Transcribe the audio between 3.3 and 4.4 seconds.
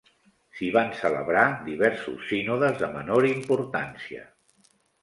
importància.